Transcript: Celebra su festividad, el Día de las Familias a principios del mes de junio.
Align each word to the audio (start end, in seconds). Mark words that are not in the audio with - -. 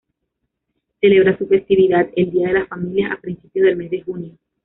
Celebra 0.99 1.37
su 1.37 1.45
festividad, 1.47 2.09
el 2.15 2.31
Día 2.31 2.47
de 2.47 2.53
las 2.55 2.67
Familias 2.67 3.11
a 3.11 3.21
principios 3.21 3.65
del 3.67 3.75
mes 3.77 3.91
de 3.91 4.01
junio. 4.01 4.35